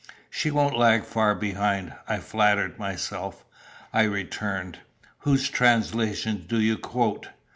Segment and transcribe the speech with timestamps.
[0.31, 3.45] "She won't lag far behind, I flatter myself,"
[3.93, 4.79] I returned.
[5.19, 7.29] "Whose translation do you quote?"